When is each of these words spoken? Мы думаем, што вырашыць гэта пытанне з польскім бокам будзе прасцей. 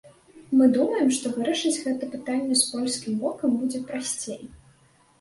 Мы 0.61 0.65
думаем, 0.77 1.11
што 1.17 1.25
вырашыць 1.35 1.75
гэта 1.85 2.11
пытанне 2.15 2.59
з 2.65 2.67
польскім 2.73 3.23
бокам 3.23 3.49
будзе 3.63 3.87
прасцей. 3.95 4.43